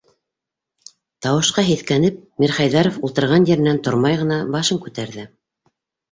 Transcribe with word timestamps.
Тауышҡа 1.25 1.63
һиҫкәнеп, 1.67 2.15
Мирхәйҙәров 2.43 2.97
ултырған 3.09 3.45
еренән 3.49 3.81
тормай 3.89 4.17
ғына 4.23 4.39
башын 4.57 4.81
күтәрҙе: 4.87 5.27